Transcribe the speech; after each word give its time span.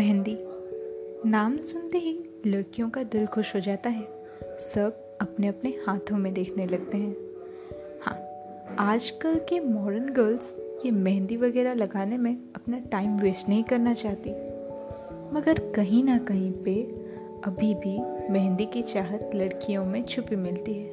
मेहंदी। 0.00 0.36
नाम 1.30 1.58
सुनते 1.58 1.98
ही 1.98 2.24
लड़कियों 2.46 2.90
का 2.90 3.02
दिल 3.02 3.26
खुश 3.26 3.54
हो 3.54 3.60
जाता 3.60 3.90
है। 3.90 4.02
सब 4.60 5.18
अपने 5.20 5.48
अपने 5.48 5.70
हाथों 5.86 6.16
में 6.16 6.34
देखने 6.34 6.66
लगते 6.66 6.98
हैं। 6.98 7.16
हाँ 8.02 8.16
आजकल 8.78 9.34
के 9.34 9.60
मॉडर्न 9.60 10.08
गर्ल्स 10.08 10.56
ये 10.84 10.90
मेहंदी 10.90 11.36
वगैरह 11.36 11.74
लगाने 11.74 12.16
में 12.16 12.36
अपना 12.56 12.78
टाइम 12.78 13.16
वेस्ट 13.16 13.48
नहीं 13.48 13.64
करना 13.64 13.94
चाहती। 13.94 14.30
मगर 15.36 15.58
कहीं 15.76 16.04
ना 16.04 16.18
कहीं 16.18 16.52
पे 16.52 16.82
अभी 17.44 17.74
भी 17.74 17.98
मेहंदी 18.32 18.66
की 18.66 18.82
चाहत 18.82 19.30
लड़कियों 19.34 19.84
में 19.84 20.04
छुपी 20.04 20.36
मिलती 20.36 20.74
है। 20.74 20.88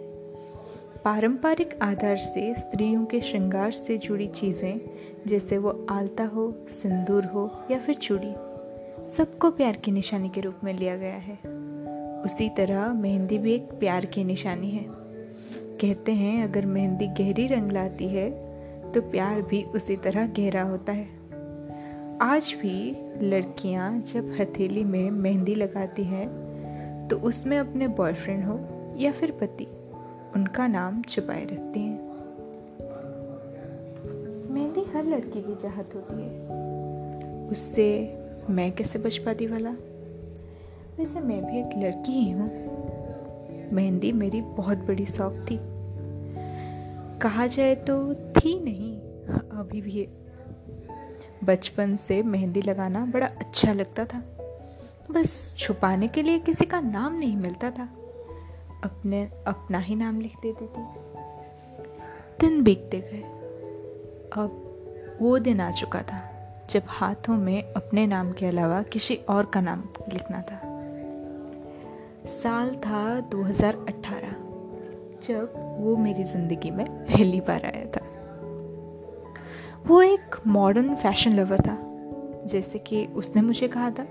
पारंपरिक 1.05 1.79
आधार 1.81 2.17
से 2.17 2.53
स्त्रियों 2.55 3.05
के 3.05 3.21
श्रृंगार 3.21 3.71
से 3.71 3.97
जुड़ी 3.97 4.27
चीज़ें, 4.27 4.81
जैसे 5.27 5.57
वो 5.57 5.85
आलता 5.89 6.25
हो, 6.25 6.55
सिंदूर 6.69 7.25
हो 7.25 7.51
या 7.71 7.79
फिर 7.79 7.95
चूड़ी 7.95 8.33
सबको 9.07 9.49
प्यार 9.51 9.75
की 9.75 9.91
निशानी 9.91 10.29
के 10.29 10.41
रूप 10.41 10.55
में 10.63 10.73
लिया 10.73 10.95
गया 10.97 11.15
है। 11.15 11.35
उसी 12.21 12.49
तरह 12.49 12.93
मेहंदी 12.93 13.37
भी 13.37 13.53
एक 13.53 13.69
प्यार 13.79 14.05
की 14.05 14.23
निशानी 14.23 14.69
है। 14.69 14.85
कहते 15.81 16.11
हैं, 16.11 16.43
अगर 16.43 16.65
मेहंदी 16.65 17.07
गहरी 17.07 17.45
रंग 17.47 17.71
लाती 17.71 18.07
है 18.07 18.29
तो 18.91 19.01
प्यार 19.01 19.41
भी 19.41 19.63
उसी 19.75 19.95
तरह 19.95 20.27
गहरा 20.27 20.63
होता 20.63 20.93
है। 20.93 21.07
आज 22.21 22.55
भी 22.61 22.95
लड़कियाँ 23.21 23.99
जब 24.01 24.35
हथेली 24.39 24.83
में 24.83 25.09
मेहंदी 25.11 25.55
लगाती 25.55 26.03
हैं 26.03 26.27
तो 27.07 27.19
उसमें 27.19 27.57
अपने 27.59 27.87
बॉयफ्रेंड 27.87 28.43
हो 28.45 28.59
या 28.97 29.11
फिर 29.11 29.31
पति, 29.31 29.67
उनका 30.35 30.67
नाम 30.67 31.01
छुपाए 31.01 31.45
रखती 31.45 31.79
हैं। 31.79 31.99
मेहंदी 34.51 34.83
हर 34.95 35.05
लड़की 35.05 35.41
की 35.41 35.55
चाहत 35.55 35.95
होती 35.95 36.21
है। 36.21 37.47
उससे 37.47 37.87
मैं 38.49 38.71
कैसे 38.71 38.99
बच 38.99 39.17
पाती 39.17 39.47
वाला? 39.47 39.69
वैसे 40.97 41.19
मैं 41.19 41.45
भी 41.45 41.59
एक 41.59 41.69
लड़की 41.77 42.11
ही 42.11 42.31
हूँ। 42.31 42.67
मेहंदी 43.73 44.11
मेरी 44.11 44.41
बहुत 44.41 44.77
बड़ी 44.77 45.05
शौक 45.05 45.45
थी। 45.51 45.59
कहा 47.19 47.47
जाए 47.47 47.75
तो 47.75 48.13
थी 48.13 48.63
नहीं, 48.63 48.97
अभी 49.59 49.81
भी 49.81 49.91
है। 49.91 50.07
बचपन 51.43 51.95
से 51.95 52.23
मेहंदी 52.23 52.61
लगाना 52.61 53.05
बड़ा 53.05 53.27
अच्छा 53.27 53.73
लगता 53.73 54.05
था। 54.05 54.23
बस 55.11 55.55
छुपाने 55.57 56.07
के 56.07 56.23
लिए 56.23 56.39
किसी 56.39 56.65
का 56.65 56.81
नाम 56.81 57.19
नहीं 57.19 57.37
मिलता 57.37 57.71
था। 57.71 57.89
अपने, 58.83 59.31
अपना 59.47 59.79
ही 59.79 59.95
नाम 59.95 60.21
लिख 60.21 60.33
देती 60.41 60.65
थी। 60.65 60.83
दिन 62.39 62.63
बीतते 62.63 62.99
गए। 62.99 63.21
अब 64.41 64.63
वो 65.21 65.39
दिन 65.39 65.59
आ 65.59 65.71
चुका 65.71 66.01
था। 66.01 66.33
जब 66.69 66.81
हाथों 66.87 67.37
में 67.37 67.73
अपने 67.73 68.07
नाम 68.07 68.31
के 68.31 68.45
अलावा 68.45 68.81
किसी 68.81 69.15
और 69.15 69.45
का 69.45 69.61
नाम 69.61 69.83
लिखना 70.13 70.41
था। 70.41 70.59
साल 72.25 72.75
था 72.75 73.19
2018 73.19 74.31
जब 75.27 75.77
वो 75.79 75.95
मेरी 75.97 76.23
ज़िंदगी 76.23 76.71
में 76.71 76.85
पहली 76.85 77.41
बार 77.41 77.65
आया 77.65 77.85
था। 77.85 78.05
वो 79.87 80.01
एक 80.01 80.35
मॉडर्न 80.47 80.95
फ़ैशन 80.95 81.33
लवर 81.33 81.61
था, 81.61 81.77
जैसे 82.45 82.79
कि 82.79 83.05
उसने 83.05 83.41
मुझे 83.41 83.67
कहा 83.67 83.89
था। 83.89 84.07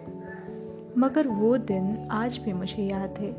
मगर 0.98 1.28
वो 1.28 1.56
दिन 1.56 2.08
आज 2.10 2.38
भी 2.38 2.52
मुझे 2.52 2.82
याद 2.82 3.18
है। 3.18 3.32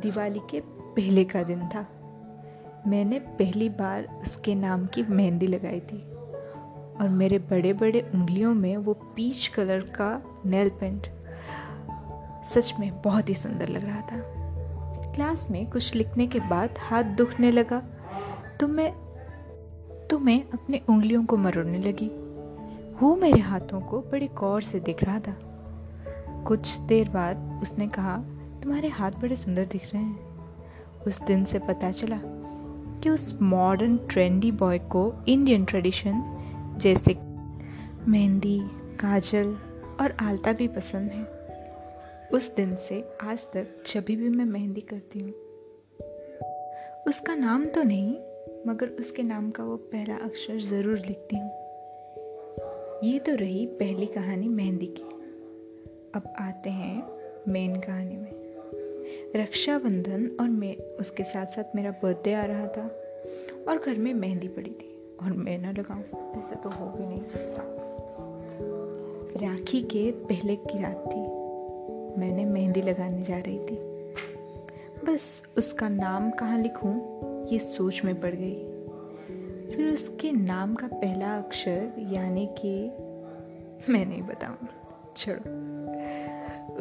दिवाली 0.00 0.40
के 0.50 0.60
पहले 0.66 1.24
का 1.24 1.42
दिन 1.42 1.68
था। 1.68 1.86
मैंने 2.86 3.18
पहली 3.18 3.68
बार 3.68 4.20
उसके 4.22 4.54
नाम 4.54 4.86
की 4.86 5.02
मेहंदी 5.02 5.46
लगाई 5.46 5.80
थी। 5.80 6.04
और 7.00 7.08
मेरे 7.08 7.38
बड़े 7.38 7.72
बड़े 7.72 8.00
उंगलियों 8.14 8.54
में 8.54 8.76
वो 8.76 8.92
पीच 9.16 9.46
कलर 9.46 9.80
का 9.80 10.40
नेल 10.46 10.68
पेंट। 10.70 11.06
सच 12.44 12.74
में 12.80 12.90
बहुत 13.02 13.28
ही 13.28 13.34
सुंदर 13.34 13.68
लग 13.68 13.84
रहा 13.84 14.00
था। 14.00 14.20
क्लास 15.14 15.46
में 15.50 15.70
कुछ 15.70 15.94
लिखने 15.94 16.26
के 16.26 16.40
बाद 16.40 16.78
हाथ 16.78 17.04
दुखने 17.16 17.50
लगा 17.50 17.82
तो 18.60 18.68
मैं 18.68 18.92
तो 20.10 20.18
मैं 20.18 20.42
अपनी 20.52 20.80
उंगलियों 20.88 21.24
को 21.24 21.36
मरोड़ने 21.36 21.78
लगी। 21.78 22.10
वो 23.00 23.14
मेरे 23.16 23.40
हाथों 23.40 23.80
को 23.80 24.00
बड़े 24.02 24.26
गौर 24.34 24.62
से 24.62 24.80
देख 24.80 25.04
रहा 25.04 25.18
था। 25.18 25.36
कुछ 26.46 26.76
देर 26.78 27.08
बाद 27.08 27.60
उसने 27.62 27.86
कहा, 27.88 28.16
तुम्हारे 28.62 28.88
हाथ 28.88 29.10
बड़े 29.10 29.36
सुंदर 29.36 29.64
दिख 29.64 29.94
रहे 29.94 30.02
हैं। 30.02 31.02
उस 31.06 31.20
दिन 31.22 31.44
से 31.44 31.58
पता 31.58 31.90
चला 31.90 32.18
कि 32.22 33.10
उस 33.10 33.38
मॉडर्न 33.42 33.96
ट्रेंडी 34.10 34.50
बॉय 34.52 34.78
को 34.78 35.12
इंडियन 35.28 35.64
ट्रेडिशन 35.64 36.22
जैसे 36.78 37.14
मेहंदी, 38.10 38.60
काजल 39.00 39.56
और 40.00 40.16
आलता 40.20 40.52
भी 40.52 40.68
पसंद 40.68 41.10
है। 41.10 41.24
उस 42.32 42.54
दिन 42.54 42.76
से 42.76 43.08
आज 43.20 43.44
तक 43.44 43.82
जब 43.94 44.04
भी 44.04 44.16
मैं 44.16 44.44
मेहंदी 44.44 44.80
करती 44.80 45.18
हूँ। 45.18 45.32
उसका 47.08 47.34
नाम 47.34 47.64
तो 47.64 47.82
नहीं, 47.82 48.14
मगर 48.66 48.88
उसके 48.88 49.22
नाम 49.22 49.50
का 49.50 49.64
वो 49.64 49.76
पहला 49.76 50.14
अक्षर 50.14 50.60
ज़रूर 50.60 50.98
लिखती 50.98 51.36
हूँ। 51.36 51.50
ये 53.04 53.18
तो 53.18 53.34
रही 53.34 53.66
पहली 53.66 54.06
कहानी 54.06 54.48
मेहंदी 54.48 54.86
की। 54.86 55.02
अब 56.14 56.34
आते 56.40 56.70
हैं 56.70 57.02
मेन 57.48 57.80
कहानी 57.80 58.16
में। 58.16 58.44
रक्षाबंधन 59.36 60.36
और 60.40 60.48
मैं, 60.48 60.76
उसके 60.76 61.22
साथ 61.22 61.46
साथ 61.46 61.76
मेरा 61.76 61.90
बर्थडे 61.90 62.34
आ 62.34 62.44
रहा 62.44 62.66
था 62.66 62.86
और 63.68 63.82
घर 63.86 63.98
में 63.98 64.14
मेहंदी 64.14 64.48
पड़ी 64.48 64.70
थी। 64.70 64.93
और 65.24 65.32
मैं 65.32 65.58
ना 65.58 65.70
लगाऊँ। 65.70 66.00
ऐसा 66.38 66.54
तो 66.54 66.70
हो 66.70 66.86
भी 66.86 67.06
नहीं 67.06 67.24
सकता। 67.24 67.62
राखी 69.46 69.82
के 69.82 70.10
पहले 70.10 70.56
की 70.56 70.82
रात 70.82 71.04
थी। 71.06 71.20
मैंने 72.20 72.44
मेहंदी 72.44 72.82
लगाने 72.82 73.22
जा 73.22 73.38
रही 73.38 73.58
थी। 73.58 73.94
बस 75.06 75.42
उसका 75.58 75.88
नाम 75.88 76.30
कहाँ 76.30 76.58
लिखूं? 76.58 77.14
ये 77.46 77.58
सोच 77.58 78.02
में 78.04 78.20
पड़ 78.20 78.34
गई। 78.34 78.54
फिर 79.70 79.92
उसके 79.92 80.32
नाम 80.32 80.74
का 80.74 80.86
पहला 80.86 81.38
अक्षर 81.38 81.92
यानी 81.98 82.50
कि 82.58 82.86
मैं 83.92 84.06
नहीं 84.06 84.22
बताऊँगी। 84.22 84.68
छोड़ो। 85.16 85.64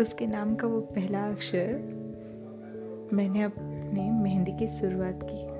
उसके 0.01 0.27
नाम 0.27 0.55
का 0.55 0.67
वो 0.67 0.81
पहला 0.81 1.31
अक्षर 1.31 2.03
मैंने 3.13 3.43
अपने 3.43 4.11
मेहंदी 4.11 4.51
की 4.51 4.67
शुरुआत 4.67 5.19
की। 5.23 5.52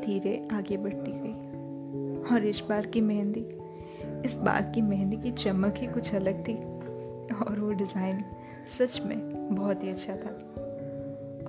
धीरे 0.00 0.48
आगे 0.52 0.76
बढ़ती 0.76 1.12
गई। 1.14 2.34
और 2.34 2.44
इस 2.44 2.62
बार 2.68 2.86
की 2.86 3.00
मेहंदी, 3.00 3.46
इस 4.24 4.38
बार 4.38 4.72
की 4.74 4.82
मेहंदी 4.82 5.16
की 5.16 5.30
चमक 5.30 5.74
ही 5.76 5.86
कुछ 5.86 6.14
अलग 6.14 6.48
थी। 6.48 6.54
और 7.30 7.60
वो 7.60 7.72
डिज़ाइन 7.72 8.24
सच 8.78 9.02
में 9.06 9.54
बहुत 9.54 9.84
ही 9.84 9.88
अच्छा 9.88 10.12
था। 10.12 10.30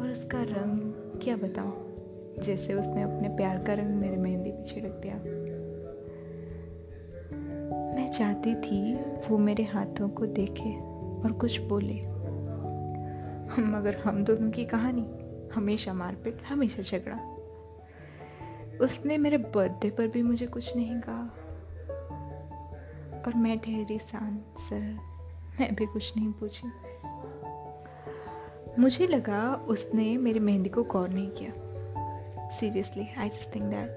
और 0.02 0.10
उसका 0.12 0.42
रंग 0.42 0.94
क्या 1.22 1.36
बताऊँ? 1.36 1.88
जैसे 2.44 2.74
उसने 2.74 3.02
अपने 3.02 3.30
प्यार 3.30 3.64
का 3.64 3.74
रंग 3.74 3.96
मेरे 3.96 4.18
मेहंदी 4.18 4.52
पे 4.52 4.64
छिड़क 4.64 5.00
दिया। 5.04 5.16
मैं 7.96 8.12
चाहती 8.12 8.56
थी 8.56 8.96
वो 9.30 9.38
मेरे 9.38 9.64
हाथों 9.64 10.10
को 10.10 10.26
देखे 10.26 10.70
और 11.24 11.32
कुछ 11.42 11.62
बोले। 11.62 11.94
मगर 13.62 13.96
हम 13.96 14.24
दोनों 14.24 14.52
की 14.52 14.66
कहानी 14.66 15.06
हमेशा 15.56 15.94
मारपीट, 15.94 16.38
हमेशा 16.50 16.82
झगड़ा। 16.82 17.31
उसने 18.82 19.18
मेरे 19.18 19.38
बर्थडे 19.38 19.90
पर 19.90 20.08
भी 20.08 20.22
मुझे 20.22 20.48
कुछ 20.48 20.76
नहीं 20.76 21.00
कहा। 21.00 21.22
और 23.28 23.34
मैं 23.36 23.60
ठहरी 23.60 24.00
सरल, 24.00 25.00
मैं 25.60 25.76
भी 25.76 25.86
कुछ 25.86 26.18
नहीं 26.18 26.32
पूछी। 26.32 26.72
मुझे 28.80 29.08
लगा 29.08 29.56
उसने 29.56 30.18
मेरी 30.18 30.40
मेहंदी 30.40 30.70
को 30.70 30.84
गौर 30.84 31.10
नहीं 31.10 31.30
किया। 31.30 31.52
Seriously 32.50 33.08
I 33.18 33.30
just 33.30 33.56
think 33.56 33.66
that 33.66 33.90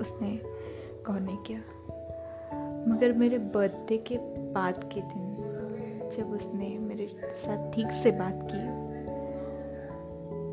उसने 0.00 0.40
गौर 1.06 1.20
नहीं 1.20 1.36
किया। 1.36 1.58
मगर 2.88 3.12
मेरे 3.12 3.38
बर्थडे 3.38 3.96
के 3.96 4.18
बाद 4.52 4.90
के 4.94 5.00
दिन, 5.00 5.28
जब 6.16 6.32
उसने 6.32 6.78
मेरे 6.78 7.06
साथ 7.24 7.72
ठीक 7.72 7.90
से 7.90 8.10
बात 8.12 8.48
की, 8.52 8.62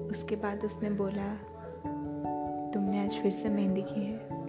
उसके 0.10 0.36
बाद 0.36 0.66
उसने 0.66 0.90
बोला 0.90 1.34
तुमने 2.74 3.04
आज 3.04 3.18
फिर 3.18 3.32
से 3.32 3.50
मेहंदी 3.50 3.82
की 3.82 4.06
है। 4.06 4.40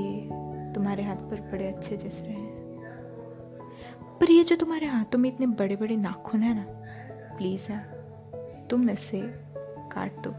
ये 0.00 0.28
तुम्हारे 0.72 1.02
हाथ 1.02 1.16
पर 1.16 1.40
बड़े 1.40 1.68
अच्छे 1.68 1.96
जच 1.96 2.20
रहे 2.20 2.32
हैं। 2.32 2.62
पर 4.20 4.30
ये 4.30 4.44
जो 4.44 4.56
तुम्हारे 4.56 4.86
हाथों 4.86 5.18
में 5.18 5.32
इतने 5.34 5.46
बड़े 5.46 5.76
बड़े 5.76 5.96
नाखून 5.96 6.42
है 6.42 6.54
ना 6.54 6.66
प्लीज़ 7.36 7.72
यार 7.72 8.66
तुम 8.70 8.90
इसे 8.90 9.20
काट 9.92 10.12
दो। 10.16 10.30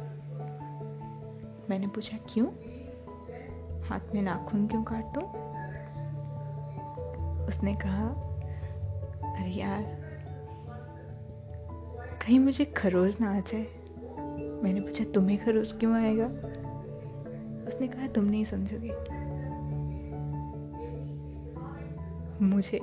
मैंने 1.70 1.88
पूछा, 1.88 2.18
क्यों? 2.34 2.48
हाथ 3.82 4.00
में 4.16 4.22
नाखून 4.22 4.68
क्यों 4.68 4.84
काट 4.84 5.06
दो? 5.06 5.22
उसने 7.48 7.76
कहा, 7.76 8.08
अरे 9.40 9.52
यार, 9.52 9.84
कहीं 12.22 12.40
मुझे 12.40 12.66
खरोज 12.66 13.18
ना 13.22 13.38
आ 13.38 13.40
जाए। 13.40 13.83
मैंने 14.64 14.82
पूछा, 14.82 15.04
तुम्हें 15.04 15.46
खरोज 15.46 15.72
क्यों 15.72 15.94
आएगा? 15.94 16.28
उसने 17.68 17.88
कहा, 17.88 18.08
तुम 18.08 18.26
नहीं 18.26 18.46
समझोगे। 18.46 19.24
मुझे, 22.46 22.80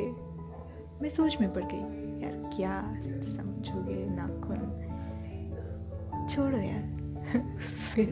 मैं 1.03 1.09
सोच 1.09 1.41
में 1.41 1.53
पड़ 1.53 1.65
गई, 1.65 1.79
यार, 2.23 2.51
क्या 2.57 3.03
समझोगे, 3.05 4.07
नाखून? 4.11 4.81
छोड़ो 6.35 6.59
यार। 6.59 7.01
फिर 7.95 8.11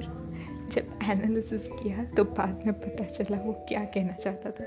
जब 0.72 0.98
एनालिसिस 1.10 1.68
किया 1.68 2.04
तो 2.04 2.24
बाद 2.24 2.62
में 2.66 2.80
पता 2.80 3.04
चला 3.04 3.36
वो 3.36 3.52
क्या 3.52 3.84
कहना 3.84 4.12
चाहता 4.12 4.50
था। 4.50 4.64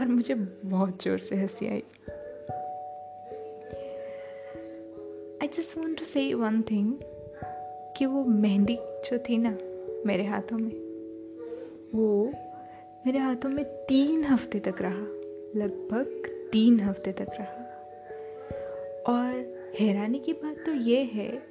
और 0.00 0.06
मुझे 0.06 0.34
बहुत 0.64 1.02
ज़ोर 1.02 1.18
से 1.18 1.36
हँसी 1.36 1.66
आई। 1.66 1.82
I 5.42 5.48
just 5.48 5.78
want 5.78 5.98
to 5.98 6.04
say 6.04 6.34
one 6.34 6.62
thing 6.62 6.94
कि 7.98 8.06
वो 8.06 8.24
मेहंदी 8.24 8.76
जो 8.76 9.18
थी 9.18 9.38
ना 9.38 9.58
मेरे 10.06 10.24
हाथों 10.24 10.58
में, 10.58 10.72
वो 11.94 12.32
मेरे 13.06 13.18
हाथों 13.18 13.48
में 13.48 13.64
तीन 13.64 14.24
हफ़्ते 14.24 14.60
तक 14.60 14.74
रहा, 14.80 15.06
लगभग 15.56 16.28
तीन 16.52 16.80
हफ़्ते 16.80 17.12
तक 17.12 17.26
रहा। 17.40 17.64
और 19.08 19.32
हैरानी 19.80 20.18
की 20.18 20.32
बात 20.32 20.56
तो 20.66 20.72
ये 20.72 21.02
है, 21.02 21.42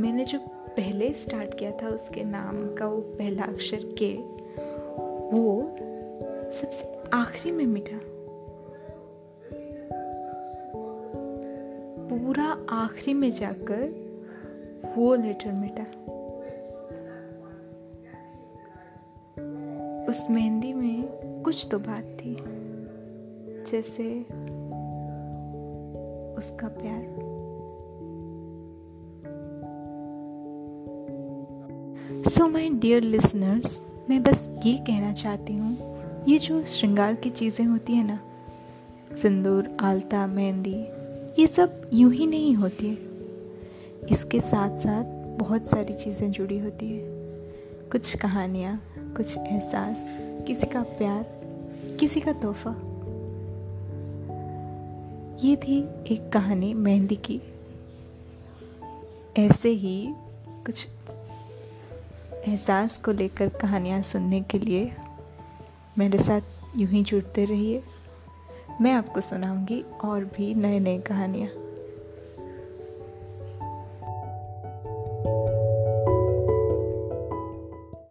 मैंने 0.00 0.24
जो 0.24 0.38
पहले 0.76 1.12
स्टार्ट 1.12 1.58
किया 1.58 1.70
था 1.72 1.88
उसके 1.88 2.24
नाम 2.24 2.74
का 2.74 2.86
वो 2.86 3.00
पहला 3.00 3.42
अक्षर 3.42 3.80
के, 4.02 4.14
वो 5.36 5.76
सबसे 6.60 7.08
आखिरी 7.12 7.54
में 7.56 7.66
मिटा। 7.66 7.98
पूरा 12.08 12.66
आखिरी 12.68 13.14
में 13.14 13.32
जाकर 13.32 14.01
वो 14.84 15.14
लेटर 15.14 15.52
मिटा 15.52 15.82
उस 20.10 20.26
मेहंदी 20.30 20.72
में 20.72 21.42
कुछ 21.44 21.66
तो 21.70 21.78
बात 21.78 22.04
थी, 22.20 22.34
जैसे 23.70 24.20
उसका 26.38 26.68
प्यार। 26.68 27.02
सो 32.30 32.48
माय 32.48 32.68
डियर 32.68 33.02
लिसनर्स 33.02 33.80
मैं 34.10 34.22
बस 34.22 34.48
ये 34.66 34.76
कहना 34.78 35.12
चाहती 35.12 35.54
हूँ, 35.56 35.76
ये 36.28 36.38
जो 36.38 36.64
श्रृंगार 36.64 37.14
की 37.14 37.30
चीज़ें 37.30 37.64
होती 37.66 37.92
है 37.92 38.04
ना, 38.06 38.18
सिंदूर, 39.16 39.76
आलता, 39.80 40.26
मेहंदी, 40.26 40.76
ये 41.42 41.46
सब 41.46 41.90
यूँ 41.92 42.12
ही 42.12 42.26
नहीं 42.26 42.54
होती। 42.54 42.88
है 42.88 43.11
इसके 44.10 44.40
साथ 44.40 44.78
साथ 44.78 45.04
बहुत 45.38 45.66
सारी 45.66 45.94
चीज़ें 45.94 46.30
जुड़ी 46.30 46.58
होती 46.58 46.88
है। 46.90 47.02
कुछ 47.90 48.16
कहानियाँ, 48.16 48.82
कुछ 48.98 49.36
एहसास, 49.36 50.08
किसी 50.46 50.66
का 50.66 50.82
प्यार, 50.82 51.24
किसी 52.00 52.20
का 52.20 52.32
तोहफा। 52.32 52.70
ये 55.46 55.56
थी 55.56 55.78
एक 56.14 56.30
कहानी 56.32 56.74
मेहंदी 56.74 57.16
की। 57.16 57.40
ऐसे 59.38 59.68
ही 59.68 60.14
कुछ 60.48 60.86
एहसास 62.48 62.98
को 62.98 63.12
लेकर 63.12 63.48
कहानियाँ 63.48 64.02
सुनने 64.02 64.40
के 64.40 64.58
लिए 64.58 64.92
मेरे 65.98 66.18
साथ 66.18 66.40
यूँ 66.76 66.90
ही 66.90 67.02
जुड़ते 67.02 67.44
रहिए। 67.44 67.82
मैं 68.80 68.92
आपको 68.92 69.20
सुनाऊँगी 69.20 69.84
और 70.04 70.24
भी 70.24 70.54
नए 70.54 70.80
नए 70.80 70.98
कहानियाँ। 70.98 71.61